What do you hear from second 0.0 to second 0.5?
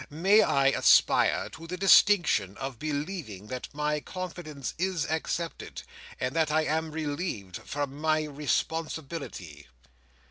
May